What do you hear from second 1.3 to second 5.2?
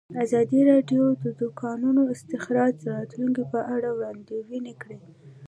د کانونو استخراج د راتلونکې په اړه وړاندوینې کړې.